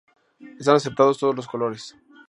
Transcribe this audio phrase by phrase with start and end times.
[0.59, 1.95] Están aceptados todos los colores.